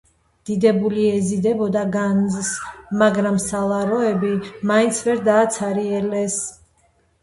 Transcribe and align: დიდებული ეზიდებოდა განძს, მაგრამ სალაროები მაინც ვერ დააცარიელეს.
დიდებული 0.49 1.03
ეზიდებოდა 1.17 1.83
განძს, 1.97 2.49
მაგრამ 3.03 3.39
სალაროები 3.47 4.35
მაინც 4.75 5.07
ვერ 5.09 5.27
დააცარიელეს. 5.33 6.45